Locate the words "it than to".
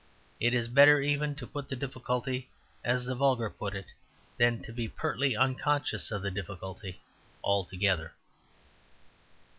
3.75-4.73